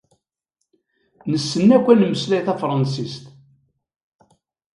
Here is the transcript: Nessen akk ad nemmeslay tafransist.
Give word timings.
Nessen 1.31 1.69
akk 1.77 1.85
ad 1.91 1.97
nemmeslay 1.97 2.41
tafransist. 2.43 3.23